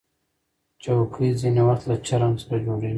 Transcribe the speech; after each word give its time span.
چوکۍ 0.83 1.29
ځینې 1.41 1.61
وخت 1.67 1.83
له 1.89 1.95
چرم 2.07 2.31
څخه 2.39 2.55
جوړیږي. 2.65 2.89